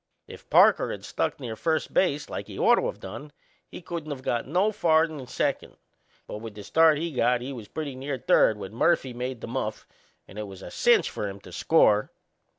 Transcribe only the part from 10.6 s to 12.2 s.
a cinch for him to score.